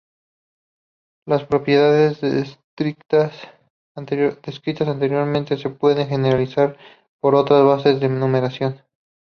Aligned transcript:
Las 1.27 1.45
propiedades 1.45 2.21
descritas 2.21 3.39
anteriormente 3.95 5.57
se 5.57 5.69
pueden 5.69 6.07
generalizar 6.09 6.75
para 7.21 7.37
otras 7.37 7.63
bases 7.63 7.99
de 7.99 8.09
numeración. 8.09 8.81